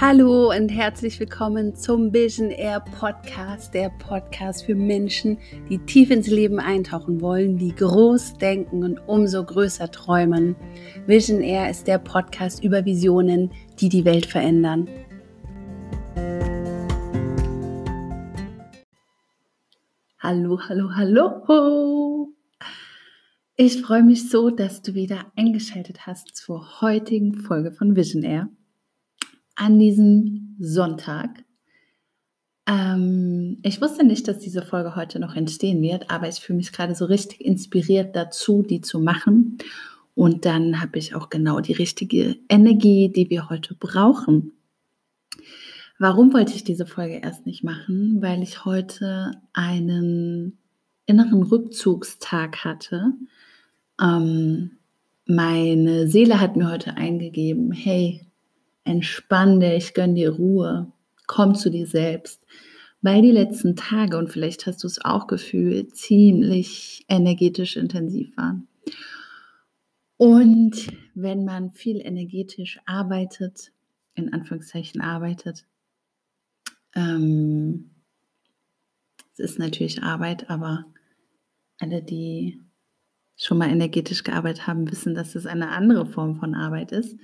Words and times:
Hallo 0.00 0.50
und 0.50 0.70
herzlich 0.70 1.20
willkommen 1.20 1.76
zum 1.76 2.12
Vision 2.12 2.50
Air 2.50 2.80
Podcast, 2.80 3.72
der 3.72 3.90
Podcast 3.90 4.64
für 4.66 4.74
Menschen, 4.74 5.38
die 5.70 5.78
tief 5.78 6.10
ins 6.10 6.26
Leben 6.26 6.58
eintauchen 6.58 7.20
wollen, 7.20 7.58
die 7.58 7.72
groß 7.72 8.38
denken 8.38 8.82
und 8.82 8.98
umso 9.06 9.44
größer 9.44 9.92
träumen. 9.92 10.56
Vision 11.06 11.40
Air 11.40 11.70
ist 11.70 11.86
der 11.86 11.98
Podcast 11.98 12.64
über 12.64 12.84
Visionen, 12.84 13.52
die 13.78 13.88
die 13.88 14.04
Welt 14.04 14.26
verändern. 14.26 14.88
Hallo, 20.18 20.58
hallo, 20.68 20.90
hallo. 20.96 22.34
Ich 23.54 23.80
freue 23.80 24.02
mich 24.02 24.28
so, 24.28 24.50
dass 24.50 24.82
du 24.82 24.94
wieder 24.94 25.30
eingeschaltet 25.36 26.08
hast 26.08 26.34
zur 26.34 26.80
heutigen 26.80 27.34
Folge 27.34 27.70
von 27.70 27.94
Vision 27.94 28.24
Air 28.24 28.48
an 29.56 29.78
diesem 29.78 30.56
Sonntag. 30.58 31.44
Ähm, 32.66 33.58
ich 33.62 33.80
wusste 33.80 34.04
nicht, 34.04 34.26
dass 34.28 34.38
diese 34.38 34.62
Folge 34.62 34.96
heute 34.96 35.18
noch 35.20 35.36
entstehen 35.36 35.82
wird, 35.82 36.10
aber 36.10 36.28
ich 36.28 36.36
fühle 36.36 36.56
mich 36.58 36.72
gerade 36.72 36.94
so 36.94 37.04
richtig 37.04 37.44
inspiriert 37.44 38.16
dazu, 38.16 38.62
die 38.62 38.80
zu 38.80 39.00
machen. 39.00 39.58
Und 40.14 40.44
dann 40.44 40.80
habe 40.80 40.98
ich 40.98 41.14
auch 41.14 41.28
genau 41.28 41.60
die 41.60 41.72
richtige 41.72 42.36
Energie, 42.48 43.10
die 43.12 43.28
wir 43.30 43.50
heute 43.50 43.74
brauchen. 43.74 44.52
Warum 45.98 46.32
wollte 46.32 46.54
ich 46.54 46.64
diese 46.64 46.86
Folge 46.86 47.20
erst 47.22 47.46
nicht 47.46 47.64
machen? 47.64 48.20
Weil 48.20 48.42
ich 48.42 48.64
heute 48.64 49.32
einen 49.52 50.58
inneren 51.06 51.42
Rückzugstag 51.42 52.64
hatte. 52.64 53.12
Ähm, 54.00 54.72
meine 55.26 56.08
Seele 56.08 56.40
hat 56.40 56.56
mir 56.56 56.70
heute 56.70 56.96
eingegeben, 56.96 57.72
hey, 57.72 58.26
entspann 58.84 59.60
dich, 59.60 59.94
gönn 59.94 60.14
dir 60.14 60.30
Ruhe, 60.30 60.92
komm 61.26 61.54
zu 61.54 61.70
dir 61.70 61.86
selbst. 61.86 62.42
Weil 63.02 63.22
die 63.22 63.32
letzten 63.32 63.76
Tage, 63.76 64.16
und 64.16 64.30
vielleicht 64.30 64.66
hast 64.66 64.82
du 64.82 64.86
es 64.86 65.04
auch 65.04 65.26
gefühlt, 65.26 65.94
ziemlich 65.94 67.04
energetisch 67.08 67.76
intensiv 67.76 68.34
waren. 68.36 68.68
Und 70.16 70.88
wenn 71.14 71.44
man 71.44 71.72
viel 71.72 72.00
energetisch 72.00 72.80
arbeitet, 72.86 73.72
in 74.14 74.32
Anführungszeichen 74.32 75.00
arbeitet, 75.00 75.66
ähm, 76.94 77.90
es 79.32 79.40
ist 79.40 79.58
natürlich 79.58 80.02
Arbeit, 80.02 80.48
aber 80.48 80.86
alle, 81.78 82.02
die 82.02 82.60
schon 83.36 83.58
mal 83.58 83.68
energetisch 83.68 84.22
gearbeitet 84.22 84.66
haben, 84.66 84.90
wissen, 84.90 85.14
dass 85.14 85.34
es 85.34 85.44
eine 85.46 85.70
andere 85.70 86.06
Form 86.06 86.36
von 86.36 86.54
Arbeit 86.54 86.92
ist. 86.92 87.18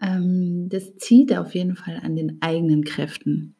Ähm, 0.00 0.68
das 0.68 0.96
zieht 0.96 1.36
auf 1.36 1.54
jeden 1.54 1.76
Fall 1.76 2.00
an 2.02 2.16
den 2.16 2.38
eigenen 2.40 2.84
Kräften. 2.84 3.54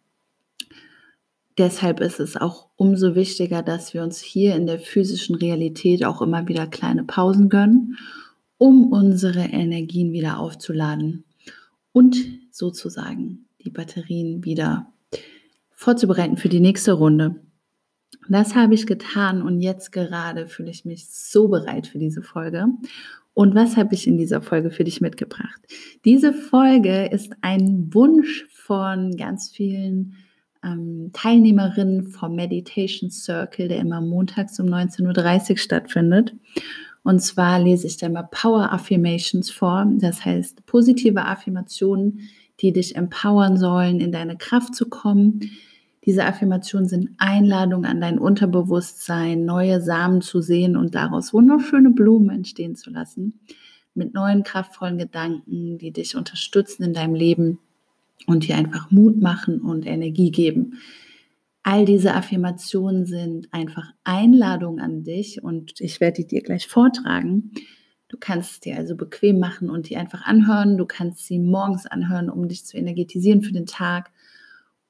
Deshalb 1.58 2.00
ist 2.00 2.20
es 2.20 2.36
auch 2.36 2.68
umso 2.76 3.16
wichtiger, 3.16 3.62
dass 3.62 3.92
wir 3.92 4.04
uns 4.04 4.20
hier 4.20 4.54
in 4.54 4.66
der 4.66 4.78
physischen 4.78 5.34
Realität 5.34 6.04
auch 6.04 6.22
immer 6.22 6.46
wieder 6.46 6.68
kleine 6.68 7.02
Pausen 7.02 7.48
gönnen, 7.48 7.96
um 8.58 8.92
unsere 8.92 9.40
Energien 9.40 10.12
wieder 10.12 10.38
aufzuladen 10.38 11.24
und 11.90 12.16
sozusagen 12.52 13.46
die 13.64 13.70
Batterien 13.70 14.44
wieder 14.44 14.92
vorzubereiten 15.70 16.36
für 16.36 16.48
die 16.48 16.60
nächste 16.60 16.92
Runde. 16.92 17.36
Das 18.28 18.54
habe 18.54 18.74
ich 18.74 18.86
getan 18.86 19.42
und 19.42 19.60
jetzt 19.60 19.90
gerade 19.90 20.46
fühle 20.46 20.70
ich 20.70 20.84
mich 20.84 21.08
so 21.08 21.48
bereit 21.48 21.88
für 21.88 21.98
diese 21.98 22.22
Folge 22.22 22.66
und 23.38 23.54
was 23.54 23.76
habe 23.76 23.94
ich 23.94 24.08
in 24.08 24.18
dieser 24.18 24.42
Folge 24.42 24.72
für 24.72 24.82
dich 24.82 25.00
mitgebracht? 25.00 25.60
Diese 26.04 26.32
Folge 26.32 27.04
ist 27.04 27.34
ein 27.40 27.94
Wunsch 27.94 28.48
von 28.50 29.16
ganz 29.16 29.50
vielen 29.50 30.16
ähm, 30.64 31.10
Teilnehmerinnen 31.12 32.08
vom 32.08 32.34
Meditation 32.34 33.12
Circle, 33.12 33.68
der 33.68 33.78
immer 33.78 34.00
montags 34.00 34.58
um 34.58 34.66
19.30 34.66 35.50
Uhr 35.52 35.56
stattfindet. 35.56 36.34
Und 37.04 37.20
zwar 37.20 37.60
lese 37.60 37.86
ich 37.86 37.96
da 37.96 38.08
mal 38.08 38.26
Power 38.28 38.72
Affirmations 38.72 39.52
vor, 39.52 39.86
das 39.88 40.24
heißt 40.24 40.66
positive 40.66 41.24
Affirmationen, 41.24 42.22
die 42.58 42.72
dich 42.72 42.96
empowern 42.96 43.56
sollen, 43.56 44.00
in 44.00 44.10
deine 44.10 44.36
Kraft 44.36 44.74
zu 44.74 44.88
kommen, 44.88 45.48
diese 46.08 46.24
Affirmationen 46.24 46.88
sind 46.88 47.10
Einladungen 47.18 47.84
an 47.84 48.00
dein 48.00 48.18
Unterbewusstsein, 48.18 49.44
neue 49.44 49.82
Samen 49.82 50.22
zu 50.22 50.40
sehen 50.40 50.74
und 50.74 50.94
daraus 50.94 51.34
wunderschöne 51.34 51.90
Blumen 51.90 52.30
entstehen 52.30 52.76
zu 52.76 52.88
lassen. 52.88 53.40
Mit 53.92 54.14
neuen 54.14 54.42
kraftvollen 54.42 54.96
Gedanken, 54.96 55.76
die 55.76 55.90
dich 55.90 56.16
unterstützen 56.16 56.82
in 56.82 56.94
deinem 56.94 57.14
Leben 57.14 57.58
und 58.26 58.48
dir 58.48 58.56
einfach 58.56 58.90
Mut 58.90 59.20
machen 59.20 59.60
und 59.60 59.84
Energie 59.84 60.30
geben. 60.30 60.78
All 61.62 61.84
diese 61.84 62.14
Affirmationen 62.14 63.04
sind 63.04 63.52
einfach 63.52 63.92
Einladungen 64.02 64.80
an 64.80 65.04
dich 65.04 65.44
und 65.44 65.78
ich 65.78 66.00
werde 66.00 66.22
die 66.22 66.26
dir 66.26 66.40
gleich 66.40 66.68
vortragen. 66.68 67.50
Du 68.08 68.16
kannst 68.18 68.52
es 68.52 68.60
dir 68.60 68.78
also 68.78 68.96
bequem 68.96 69.40
machen 69.40 69.68
und 69.68 69.90
die 69.90 69.98
einfach 69.98 70.22
anhören. 70.22 70.78
Du 70.78 70.86
kannst 70.86 71.26
sie 71.26 71.38
morgens 71.38 71.84
anhören, 71.84 72.30
um 72.30 72.48
dich 72.48 72.64
zu 72.64 72.78
energetisieren 72.78 73.42
für 73.42 73.52
den 73.52 73.66
Tag 73.66 74.10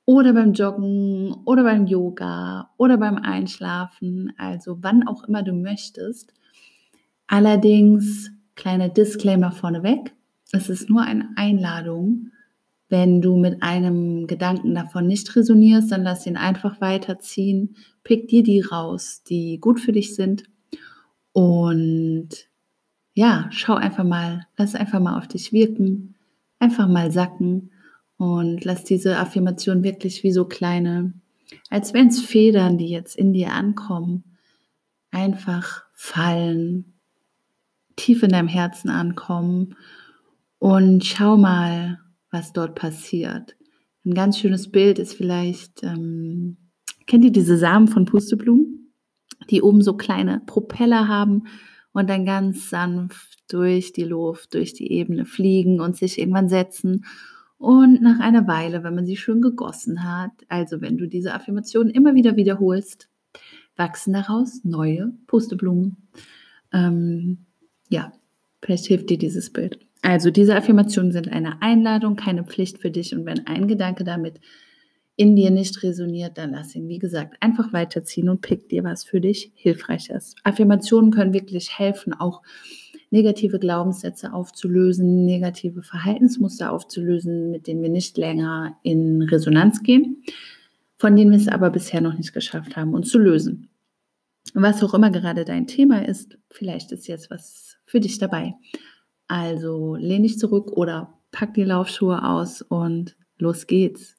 oder 0.08 0.32
beim 0.32 0.54
Joggen 0.54 1.34
oder 1.44 1.64
beim 1.64 1.86
Yoga 1.86 2.70
oder 2.78 2.96
beim 2.96 3.16
Einschlafen, 3.18 4.32
also 4.38 4.78
wann 4.80 5.06
auch 5.06 5.24
immer 5.24 5.42
du 5.42 5.52
möchtest. 5.52 6.32
Allerdings, 7.26 8.30
kleiner 8.54 8.88
Disclaimer 8.88 9.52
vorneweg, 9.52 10.14
es 10.50 10.70
ist 10.70 10.88
nur 10.88 11.02
eine 11.02 11.28
Einladung. 11.36 12.30
Wenn 12.88 13.20
du 13.20 13.36
mit 13.36 13.62
einem 13.62 14.26
Gedanken 14.26 14.74
davon 14.74 15.06
nicht 15.06 15.36
resonierst, 15.36 15.92
dann 15.92 16.04
lass 16.04 16.26
ihn 16.26 16.38
einfach 16.38 16.80
weiterziehen. 16.80 17.76
Pick 18.02 18.28
dir 18.28 18.42
die 18.42 18.62
raus, 18.62 19.22
die 19.28 19.60
gut 19.60 19.78
für 19.78 19.92
dich 19.92 20.14
sind. 20.14 20.44
Und 21.32 22.30
ja, 23.12 23.48
schau 23.50 23.74
einfach 23.74 24.04
mal, 24.04 24.46
lass 24.56 24.74
einfach 24.74 25.00
mal 25.00 25.18
auf 25.18 25.28
dich 25.28 25.52
wirken, 25.52 26.14
einfach 26.58 26.88
mal 26.88 27.12
sacken 27.12 27.72
und 28.18 28.64
lass 28.64 28.84
diese 28.84 29.16
Affirmation 29.16 29.82
wirklich 29.82 30.22
wie 30.24 30.32
so 30.32 30.44
kleine, 30.44 31.14
als 31.70 31.94
wären 31.94 32.08
es 32.08 32.20
Federn, 32.20 32.76
die 32.76 32.88
jetzt 32.88 33.16
in 33.16 33.32
dir 33.32 33.52
ankommen, 33.52 34.24
einfach 35.10 35.84
fallen, 35.94 36.92
tief 37.96 38.22
in 38.22 38.30
deinem 38.30 38.48
Herzen 38.48 38.90
ankommen 38.90 39.76
und 40.58 41.04
schau 41.04 41.36
mal, 41.36 42.00
was 42.30 42.52
dort 42.52 42.74
passiert. 42.74 43.56
Ein 44.04 44.14
ganz 44.14 44.38
schönes 44.38 44.70
Bild 44.70 44.98
ist 44.98 45.14
vielleicht, 45.14 45.82
ähm, 45.82 46.56
kennt 47.06 47.24
ihr 47.24 47.32
diese 47.32 47.56
Samen 47.56 47.88
von 47.88 48.04
Pusteblumen, 48.04 48.92
die 49.50 49.62
oben 49.62 49.82
so 49.82 49.96
kleine 49.96 50.42
Propeller 50.44 51.08
haben 51.08 51.44
und 51.92 52.10
dann 52.10 52.26
ganz 52.26 52.68
sanft 52.68 53.52
durch 53.52 53.92
die 53.92 54.04
Luft, 54.04 54.54
durch 54.54 54.74
die 54.74 54.92
Ebene 54.92 55.24
fliegen 55.24 55.80
und 55.80 55.96
sich 55.96 56.18
irgendwann 56.18 56.48
setzen 56.48 57.04
und 57.58 58.00
nach 58.00 58.20
einer 58.20 58.46
Weile, 58.46 58.84
wenn 58.84 58.94
man 58.94 59.06
sie 59.06 59.16
schön 59.16 59.42
gegossen 59.42 60.04
hat, 60.04 60.30
also 60.48 60.80
wenn 60.80 60.96
du 60.96 61.08
diese 61.08 61.34
Affirmation 61.34 61.90
immer 61.90 62.14
wieder 62.14 62.36
wiederholst, 62.36 63.08
wachsen 63.76 64.12
daraus 64.12 64.64
neue 64.64 65.12
Pusteblumen. 65.26 66.08
Ähm, 66.72 67.46
ja, 67.88 68.12
vielleicht 68.62 68.86
hilft 68.86 69.10
dir 69.10 69.18
dieses 69.18 69.52
Bild. 69.52 69.78
Also 70.02 70.30
diese 70.30 70.54
Affirmationen 70.54 71.10
sind 71.10 71.32
eine 71.32 71.60
Einladung, 71.60 72.14
keine 72.14 72.44
Pflicht 72.44 72.78
für 72.78 72.90
dich. 72.90 73.14
Und 73.14 73.26
wenn 73.26 73.46
ein 73.46 73.66
Gedanke 73.66 74.04
damit 74.04 74.40
in 75.16 75.34
dir 75.34 75.50
nicht 75.50 75.82
resoniert, 75.82 76.38
dann 76.38 76.52
lass 76.52 76.76
ihn, 76.76 76.88
wie 76.88 77.00
gesagt, 77.00 77.36
einfach 77.40 77.72
weiterziehen 77.72 78.28
und 78.28 78.40
pick 78.40 78.68
dir, 78.68 78.84
was 78.84 79.02
für 79.02 79.20
dich 79.20 79.50
hilfreich 79.56 80.10
ist. 80.10 80.36
Affirmationen 80.44 81.10
können 81.10 81.32
wirklich 81.32 81.76
helfen, 81.76 82.14
auch 82.14 82.42
negative 83.10 83.58
Glaubenssätze 83.58 84.32
aufzulösen, 84.32 85.24
negative 85.24 85.82
Verhaltensmuster 85.82 86.72
aufzulösen, 86.72 87.50
mit 87.50 87.66
denen 87.66 87.82
wir 87.82 87.88
nicht 87.88 88.18
länger 88.18 88.76
in 88.82 89.22
Resonanz 89.22 89.82
gehen, 89.82 90.22
von 90.98 91.16
denen 91.16 91.30
wir 91.30 91.38
es 91.38 91.48
aber 91.48 91.70
bisher 91.70 92.00
noch 92.00 92.16
nicht 92.16 92.32
geschafft 92.32 92.76
haben, 92.76 92.94
uns 92.94 93.10
zu 93.10 93.18
lösen. 93.18 93.68
Was 94.54 94.82
auch 94.82 94.94
immer 94.94 95.10
gerade 95.10 95.44
dein 95.44 95.66
Thema 95.66 96.06
ist, 96.06 96.38
vielleicht 96.50 96.92
ist 96.92 97.06
jetzt 97.06 97.30
was 97.30 97.76
für 97.84 98.00
dich 98.00 98.18
dabei. 98.18 98.54
Also 99.26 99.96
lehn 99.96 100.22
dich 100.22 100.38
zurück 100.38 100.72
oder 100.72 101.14
pack 101.32 101.54
die 101.54 101.64
Laufschuhe 101.64 102.24
aus 102.24 102.62
und 102.62 103.16
los 103.38 103.66
geht's. 103.66 104.16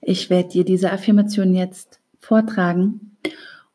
Ich 0.00 0.30
werde 0.30 0.48
dir 0.48 0.64
diese 0.64 0.90
Affirmation 0.90 1.54
jetzt 1.54 2.00
vortragen 2.18 3.16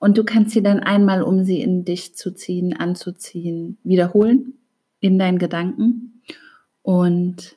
und 0.04 0.18
du 0.18 0.26
kannst 0.26 0.52
sie 0.52 0.62
dann 0.62 0.82
einmal, 0.82 1.24
um 1.24 1.46
sie 1.46 1.62
in 1.62 1.86
dich 1.86 2.14
zu 2.14 2.36
ziehen, 2.36 2.76
anzuziehen, 2.76 3.78
wiederholen 3.86 4.56
in 5.00 5.18
deinen 5.18 5.38
Gedanken. 5.38 6.22
Und 6.82 7.56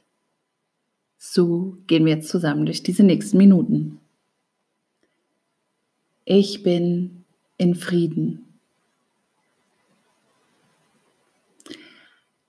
so 1.19 1.77
gehen 1.89 2.05
wir 2.05 2.15
jetzt 2.15 2.29
zusammen 2.29 2.65
durch 2.65 2.85
diese 2.85 3.03
nächsten 3.03 3.37
Minuten. 3.39 3.99
Ich 6.25 6.63
bin 6.63 7.25
in 7.57 7.75
Frieden. 7.75 8.61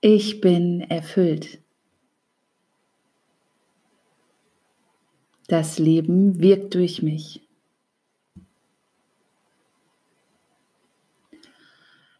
Ich 0.00 0.40
bin 0.40 0.80
erfüllt. 0.82 1.58
Das 5.48 5.80
Leben 5.80 6.38
wirkt 6.38 6.76
durch 6.76 7.02
mich. 7.02 7.47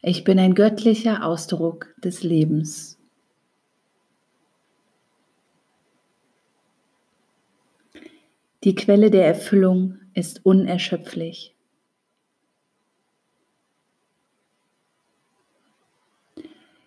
Ich 0.08 0.25
bin 0.25 0.38
ein 0.38 0.55
göttlicher 0.55 1.22
Ausdruck 1.22 1.94
des 2.02 2.22
Lebens. 2.22 2.99
Die 8.64 8.75
Quelle 8.75 9.10
der 9.10 9.26
Erfüllung 9.26 9.99
ist 10.14 10.46
unerschöpflich. 10.46 11.55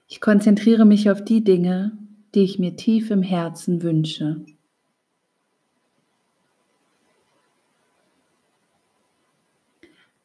Ich 0.07 0.19
konzentriere 0.19 0.85
mich 0.85 1.11
auf 1.11 1.23
die 1.23 1.43
Dinge, 1.43 1.91
die 2.33 2.41
ich 2.41 2.57
mir 2.57 2.75
tief 2.75 3.11
im 3.11 3.21
Herzen 3.21 3.83
wünsche. 3.83 4.43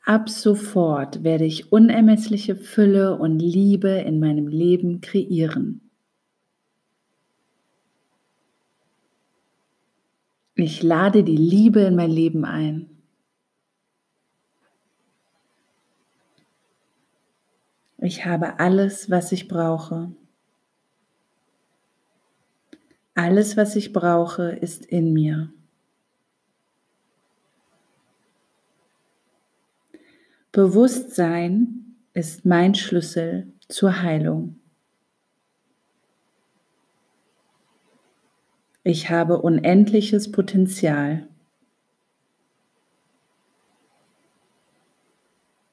Ab 0.06 0.30
sofort 0.30 1.24
werde 1.24 1.44
ich 1.44 1.72
unermessliche 1.72 2.54
Fülle 2.54 3.18
und 3.18 3.40
Liebe 3.40 3.88
in 3.88 4.20
meinem 4.20 4.46
Leben 4.46 5.00
kreieren. 5.00 5.90
Ich 10.54 10.84
lade 10.84 11.24
die 11.24 11.36
Liebe 11.36 11.80
in 11.80 11.96
mein 11.96 12.12
Leben 12.12 12.44
ein. 12.44 12.88
Ich 17.98 18.24
habe 18.24 18.60
alles, 18.60 19.10
was 19.10 19.32
ich 19.32 19.48
brauche. 19.48 20.12
Alles, 23.14 23.56
was 23.56 23.74
ich 23.74 23.92
brauche, 23.92 24.50
ist 24.50 24.86
in 24.86 25.12
mir. 25.12 25.52
Bewusstsein 30.56 31.98
ist 32.14 32.46
mein 32.46 32.74
Schlüssel 32.74 33.52
zur 33.68 34.00
Heilung. 34.00 34.58
Ich 38.82 39.10
habe 39.10 39.42
unendliches 39.42 40.32
Potenzial. 40.32 41.28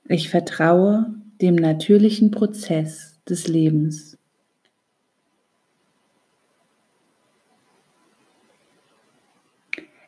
Ich 0.09 0.27
vertraue 0.29 1.15
dem 1.39 1.55
natürlichen 1.55 2.29
Prozess 2.31 3.23
des 3.23 3.47
Lebens. 3.47 4.17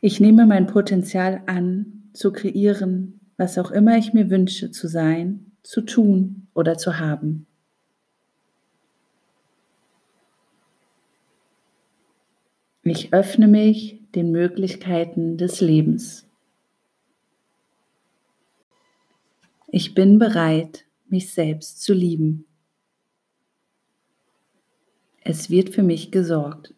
Ich 0.02 0.20
nehme 0.20 0.46
mein 0.46 0.68
Potenzial 0.68 1.44
an, 1.46 2.10
zu 2.12 2.34
kreieren, 2.34 3.22
was 3.38 3.58
auch 3.58 3.72
immer 3.72 3.98
ich 3.98 4.14
mir 4.14 4.30
wünsche 4.30 4.72
zu 4.72 4.88
sein, 4.88 5.52
zu 5.64 5.82
tun 5.82 6.48
oder 6.54 6.78
zu 6.78 7.00
haben. 7.00 7.48
Ich 12.84 13.14
öffne 13.14 13.48
mich 13.48 14.00
den 14.14 14.32
Möglichkeiten 14.32 15.38
des 15.38 15.60
Lebens. 15.60 16.28
Ich 19.68 19.96
bin 19.96 20.20
bereit, 20.20 20.86
mich 21.08 21.34
selbst 21.34 21.82
zu 21.82 21.94
lieben. 21.94 22.46
Es 25.22 25.50
wird 25.50 25.72
für 25.72 25.82
mich 25.82 26.12
gesorgt. 26.12 26.76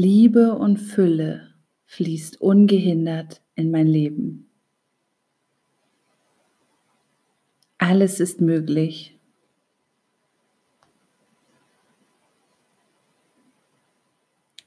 Liebe 0.00 0.54
und 0.54 0.76
Fülle 0.76 1.54
fließt 1.86 2.40
ungehindert 2.40 3.42
in 3.56 3.72
mein 3.72 3.88
Leben. 3.88 4.48
Alles 7.78 8.20
ist 8.20 8.40
möglich. 8.40 9.18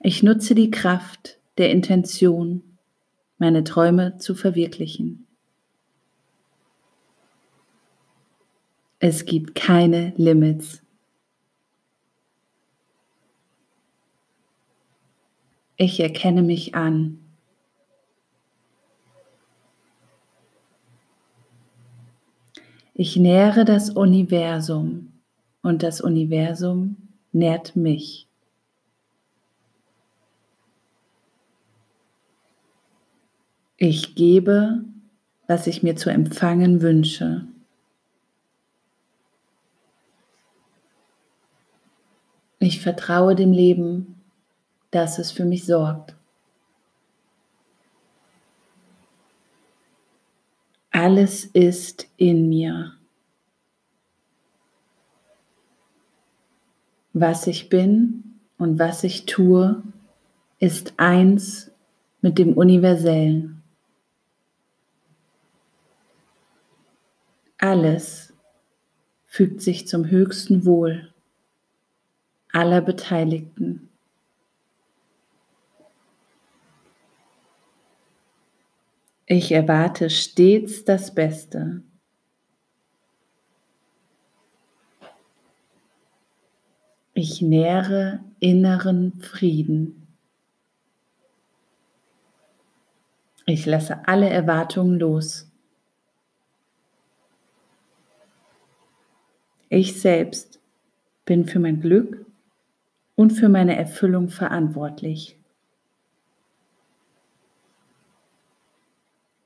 Ich 0.01 0.21
nutze 0.21 0.53
die 0.53 0.69
Kraft 0.69 1.39
der 1.57 1.71
Intention 1.71 2.77
meine 3.37 3.63
Träume 3.63 4.17
zu 4.17 4.35
verwirklichen. 4.35 5.27
Es 8.99 9.23
gibt 9.23 9.55
keine 9.55 10.11
Limits. 10.17 10.83
Ich 15.83 15.99
erkenne 15.99 16.43
mich 16.43 16.75
an. 16.75 17.17
Ich 22.93 23.15
nähere 23.15 23.65
das 23.65 23.89
Universum 23.89 25.11
und 25.63 25.81
das 25.81 25.99
Universum 25.99 26.97
nährt 27.31 27.75
mich. 27.75 28.27
Ich 33.77 34.13
gebe, 34.13 34.85
was 35.47 35.65
ich 35.65 35.81
mir 35.81 35.95
zu 35.95 36.11
empfangen 36.11 36.83
wünsche. 36.83 37.47
Ich 42.59 42.81
vertraue 42.81 43.33
dem 43.33 43.51
Leben, 43.51 44.20
dass 44.91 45.19
es 45.19 45.31
für 45.31 45.45
mich 45.45 45.65
sorgt. 45.65 46.15
Alles 50.91 51.45
ist 51.45 52.07
in 52.17 52.49
mir. 52.49 52.93
Was 57.13 57.47
ich 57.47 57.69
bin 57.69 58.39
und 58.57 58.77
was 58.77 59.03
ich 59.03 59.25
tue, 59.25 59.81
ist 60.59 60.93
eins 60.97 61.71
mit 62.21 62.37
dem 62.37 62.53
Universellen. 62.53 63.63
Alles 67.57 68.33
fügt 69.25 69.61
sich 69.61 69.87
zum 69.87 70.09
höchsten 70.09 70.65
Wohl 70.65 71.13
aller 72.51 72.81
Beteiligten. 72.81 73.90
Ich 79.33 79.53
erwarte 79.53 80.09
stets 80.09 80.83
das 80.83 81.15
Beste. 81.15 81.83
Ich 87.13 87.41
nähre 87.41 88.25
inneren 88.41 89.13
Frieden. 89.21 90.17
Ich 93.45 93.65
lasse 93.65 94.05
alle 94.05 94.29
Erwartungen 94.29 94.99
los. 94.99 95.49
Ich 99.69 100.01
selbst 100.01 100.59
bin 101.23 101.45
für 101.45 101.59
mein 101.59 101.79
Glück 101.79 102.25
und 103.15 103.31
für 103.31 103.47
meine 103.47 103.77
Erfüllung 103.77 104.27
verantwortlich. 104.27 105.40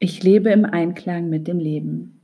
Ich 0.08 0.22
lebe 0.22 0.52
im 0.52 0.66
Einklang 0.66 1.30
mit 1.30 1.48
dem 1.48 1.58
Leben. 1.58 2.22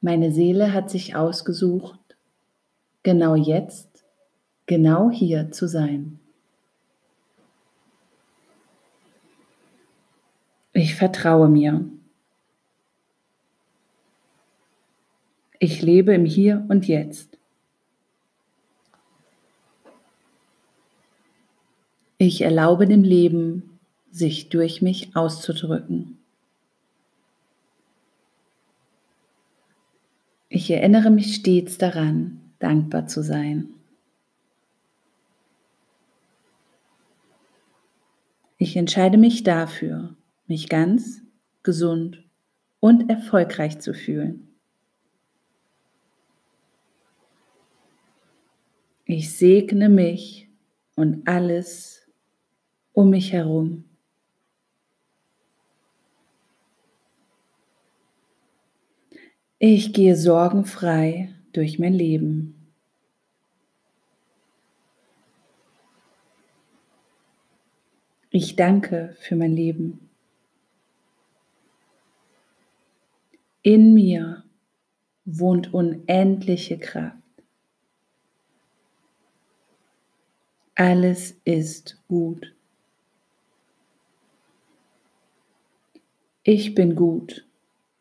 Meine 0.00 0.30
Seele 0.30 0.72
hat 0.72 0.88
sich 0.88 1.16
ausgesucht, 1.16 2.16
genau 3.02 3.34
jetzt, 3.34 4.04
genau 4.66 5.10
hier 5.10 5.50
zu 5.50 5.66
sein. 5.66 6.20
Ich 10.72 10.94
vertraue 10.94 11.48
mir. 11.48 11.90
Ich 15.58 15.82
lebe 15.82 16.14
im 16.14 16.24
Hier 16.24 16.64
und 16.68 16.86
Jetzt. 16.86 17.35
Ich 22.18 22.40
erlaube 22.40 22.86
dem 22.86 23.02
Leben, 23.02 23.78
sich 24.10 24.48
durch 24.48 24.80
mich 24.80 25.14
auszudrücken. 25.14 26.16
Ich 30.48 30.70
erinnere 30.70 31.10
mich 31.10 31.34
stets 31.34 31.76
daran, 31.76 32.40
dankbar 32.58 33.06
zu 33.06 33.22
sein. 33.22 33.68
Ich 38.56 38.76
entscheide 38.76 39.18
mich 39.18 39.42
dafür, 39.42 40.16
mich 40.46 40.70
ganz, 40.70 41.20
gesund 41.62 42.24
und 42.80 43.10
erfolgreich 43.10 43.80
zu 43.80 43.92
fühlen. 43.92 44.48
Ich 49.04 49.36
segne 49.36 49.90
mich 49.90 50.48
und 50.94 51.28
alles 51.28 52.05
um 52.96 53.10
mich 53.10 53.32
herum. 53.32 53.84
Ich 59.58 59.92
gehe 59.92 60.16
sorgenfrei 60.16 61.34
durch 61.52 61.78
mein 61.78 61.92
Leben. 61.92 62.72
Ich 68.30 68.56
danke 68.56 69.14
für 69.20 69.36
mein 69.36 69.52
Leben. 69.52 70.08
In 73.60 73.92
mir 73.92 74.44
wohnt 75.26 75.74
unendliche 75.74 76.78
Kraft. 76.78 77.18
Alles 80.74 81.34
ist 81.44 82.02
gut. 82.08 82.55
Ich 86.48 86.76
bin 86.76 86.94
gut, 86.94 87.44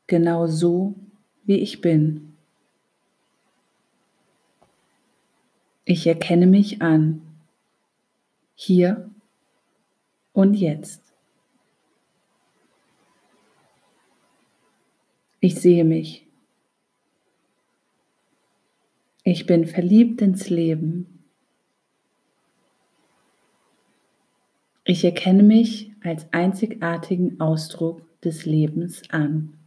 genau 0.06 0.46
so, 0.46 0.94
wie 1.46 1.58
ich 1.58 1.82
bin. 1.82 2.36
Ich 5.84 6.06
erkenne 6.06 6.46
mich 6.46 6.80
an, 6.80 7.24
hier 8.54 9.10
und 10.32 10.54
jetzt. 10.54 11.02
Ich 15.40 15.56
sehe 15.56 15.84
mich. 15.84 16.28
Ich 19.24 19.48
bin 19.48 19.66
verliebt 19.66 20.22
ins 20.22 20.52
Leben. 20.52 21.14
Ich 24.88 25.04
erkenne 25.04 25.42
mich 25.42 25.92
als 26.04 26.32
einzigartigen 26.32 27.39
Ausdruck 27.42 28.04
des 28.22 28.46
Lebens 28.46 29.01
an. 29.10 29.58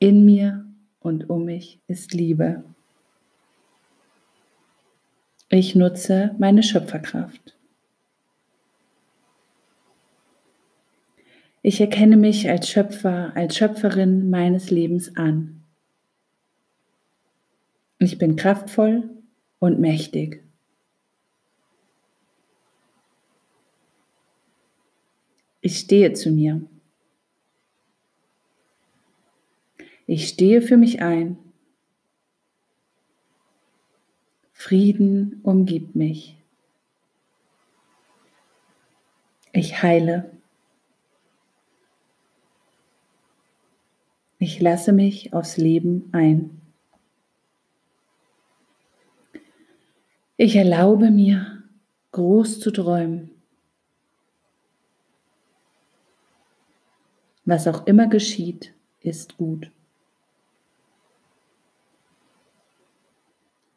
In 0.00 0.24
mir 0.24 0.66
und 0.98 1.30
um 1.30 1.44
mich 1.44 1.78
ist 1.86 2.12
Liebe. 2.12 2.64
Ich 5.48 5.76
nutze 5.76 6.34
meine 6.38 6.64
Schöpferkraft. 6.64 7.56
Ich 11.62 11.80
erkenne 11.80 12.16
mich 12.16 12.50
als 12.50 12.68
Schöpfer, 12.68 13.30
als 13.36 13.56
Schöpferin 13.56 14.28
meines 14.28 14.72
Lebens 14.72 15.16
an. 15.16 15.62
Ich 17.98 18.18
bin 18.18 18.34
kraftvoll 18.34 19.08
und 19.60 19.78
mächtig. 19.78 20.49
Ich 25.60 25.78
stehe 25.78 26.12
zu 26.14 26.30
mir. 26.30 26.62
Ich 30.06 30.28
stehe 30.28 30.62
für 30.62 30.76
mich 30.76 31.02
ein. 31.02 31.38
Frieden 34.52 35.40
umgibt 35.42 35.94
mich. 35.94 36.36
Ich 39.52 39.82
heile. 39.82 40.30
Ich 44.38 44.60
lasse 44.60 44.92
mich 44.92 45.34
aufs 45.34 45.58
Leben 45.58 46.08
ein. 46.12 46.60
Ich 50.36 50.56
erlaube 50.56 51.10
mir, 51.10 51.62
groß 52.12 52.60
zu 52.60 52.70
träumen. 52.70 53.29
Was 57.50 57.66
auch 57.66 57.84
immer 57.88 58.06
geschieht, 58.06 58.72
ist 59.00 59.36
gut. 59.36 59.72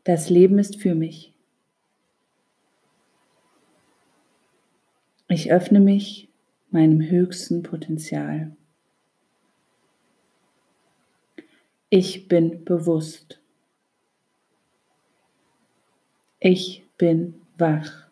Das 0.04 0.30
Leben 0.30 0.60
ist 0.60 0.80
für 0.80 0.94
mich. 0.94 1.34
Ich 5.28 5.52
öffne 5.52 5.80
mich 5.80 6.30
meinem 6.70 7.02
höchsten 7.02 7.64
Potenzial. 7.64 8.56
Ich 11.90 12.28
bin 12.28 12.64
bewusst. 12.66 13.42
Ich 16.40 16.86
bin 17.00 17.42
wach. 17.58 18.08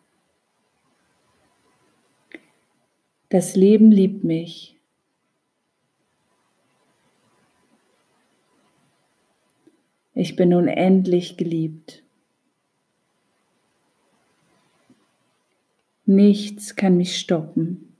Das 3.28 3.54
Leben 3.54 3.92
liebt 3.92 4.24
mich. 4.24 4.81
Ich 10.22 10.36
bin 10.36 10.54
unendlich 10.54 11.36
geliebt. 11.36 12.04
Nichts 16.06 16.76
kann 16.76 16.96
mich 16.96 17.18
stoppen. 17.18 17.96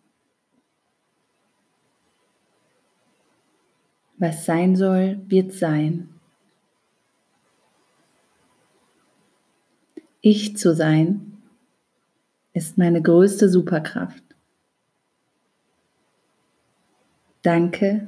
Was 4.19 4.45
sein 4.45 4.76
soll, 4.76 5.21
wird 5.26 5.52
sein. 5.52 6.14
Ich 10.21 10.57
zu 10.57 10.76
sein 10.76 11.43
ist 12.52 12.79
meine 12.79 13.02
größte 13.02 13.49
Superkraft. 13.49 14.23
Danke, 17.43 18.07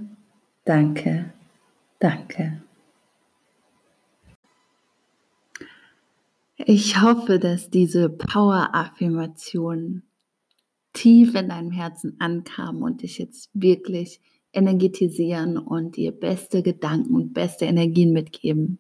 danke, 0.65 1.33
danke. 1.99 2.64
Ich 6.57 7.03
hoffe, 7.03 7.41
dass 7.41 7.69
diese 7.69 8.09
Power-Affirmation 8.09 10.05
tief 10.93 11.35
in 11.35 11.49
deinem 11.49 11.73
Herzen 11.73 12.15
ankam 12.21 12.83
und 12.83 13.03
dich 13.03 13.19
jetzt 13.19 13.51
wirklich 13.55 14.21
energetisieren 14.53 15.59
und 15.59 15.97
dir 15.97 16.13
beste 16.13 16.63
Gedanken 16.63 17.15
und 17.15 17.35
beste 17.35 17.65
Energien 17.65 18.13
mitgeben. 18.13 18.79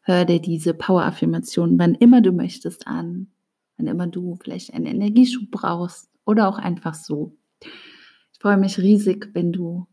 Hör 0.00 0.24
dir 0.24 0.40
diese 0.40 0.74
Power-Affirmation, 0.74 1.78
wann 1.78 1.94
immer 1.94 2.20
du 2.20 2.32
möchtest, 2.32 2.88
an, 2.88 3.28
wann 3.76 3.86
immer 3.86 4.08
du 4.08 4.34
vielleicht 4.42 4.74
einen 4.74 4.86
Energieschub 4.86 5.52
brauchst 5.52 6.10
oder 6.24 6.48
auch 6.48 6.58
einfach 6.58 6.94
so. 6.94 7.36
Ich 7.62 8.40
freue 8.40 8.56
mich 8.56 8.78
riesig, 8.78 9.30
wenn 9.34 9.52
du 9.52 9.86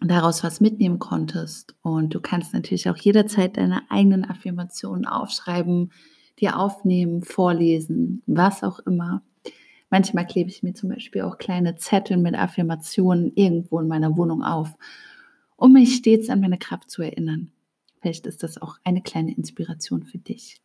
daraus 0.00 0.42
was 0.42 0.60
mitnehmen 0.60 0.98
konntest. 0.98 1.74
Und 1.82 2.14
du 2.14 2.20
kannst 2.20 2.54
natürlich 2.54 2.88
auch 2.88 2.96
jederzeit 2.96 3.56
deine 3.56 3.90
eigenen 3.90 4.24
Affirmationen 4.24 5.06
aufschreiben, 5.06 5.92
dir 6.38 6.58
aufnehmen, 6.58 7.22
vorlesen, 7.22 8.22
was 8.26 8.62
auch 8.62 8.78
immer. 8.80 9.22
Manchmal 9.90 10.26
klebe 10.26 10.50
ich 10.50 10.62
mir 10.62 10.72
zum 10.74 10.88
Beispiel 10.88 11.22
auch 11.22 11.38
kleine 11.38 11.76
Zettel 11.76 12.16
mit 12.16 12.34
Affirmationen 12.34 13.32
irgendwo 13.34 13.80
in 13.80 13.88
meiner 13.88 14.16
Wohnung 14.16 14.42
auf, 14.42 14.76
um 15.56 15.72
mich 15.72 15.96
stets 15.96 16.30
an 16.30 16.40
meine 16.40 16.58
Kraft 16.58 16.90
zu 16.90 17.02
erinnern. 17.02 17.50
Vielleicht 18.00 18.26
ist 18.26 18.42
das 18.42 18.62
auch 18.62 18.76
eine 18.84 19.02
kleine 19.02 19.34
Inspiration 19.34 20.04
für 20.04 20.18
dich. 20.18 20.62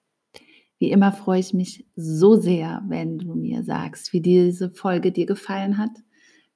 Wie 0.77 0.91
immer 0.91 1.11
freue 1.11 1.39
ich 1.39 1.53
mich 1.53 1.85
so 1.95 2.35
sehr, 2.35 2.83
wenn 2.87 3.17
du 3.17 3.33
mir 3.33 3.63
sagst, 3.63 4.13
wie 4.13 4.21
diese 4.21 4.69
Folge 4.69 5.11
dir 5.11 5.25
gefallen 5.25 5.77
hat, 5.77 5.91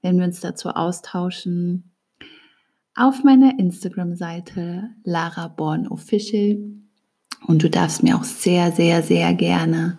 wenn 0.02 0.18
wir 0.18 0.26
uns 0.26 0.40
dazu 0.40 0.70
austauschen. 0.70 1.89
Auf 3.00 3.24
meiner 3.24 3.58
Instagram-Seite 3.58 4.90
Lara 5.06 5.48
Born 5.48 5.88
Official. 5.88 6.58
Und 7.48 7.64
du 7.64 7.70
darfst 7.70 8.04
mir 8.04 8.18
auch 8.18 8.26
sehr, 8.26 8.74
sehr, 8.74 9.04
sehr 9.04 9.34
gerne 9.36 9.98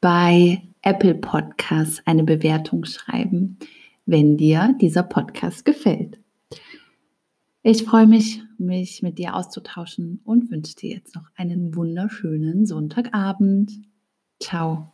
bei 0.00 0.60
Apple 0.82 1.14
Podcasts 1.14 2.02
eine 2.04 2.24
Bewertung 2.24 2.84
schreiben, 2.84 3.58
wenn 4.06 4.36
dir 4.36 4.74
dieser 4.80 5.04
Podcast 5.04 5.64
gefällt. 5.64 6.18
Ich 7.62 7.84
freue 7.84 8.08
mich, 8.08 8.42
mich 8.58 9.02
mit 9.02 9.18
dir 9.18 9.36
auszutauschen 9.36 10.20
und 10.24 10.50
wünsche 10.50 10.74
dir 10.74 10.94
jetzt 10.96 11.14
noch 11.14 11.28
einen 11.36 11.76
wunderschönen 11.76 12.66
Sonntagabend. 12.66 13.70
Ciao. 14.40 14.92